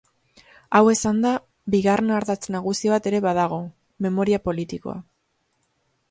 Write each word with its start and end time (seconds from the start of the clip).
Hau 0.77 0.81
esanda, 0.91 1.33
bigarren 1.75 2.15
ardatz 2.19 2.47
nagusi 2.55 2.91
bat 2.93 3.09
ere 3.11 3.19
badago: 3.25 3.59
memoria 4.07 4.41
politikoa. 4.49 4.97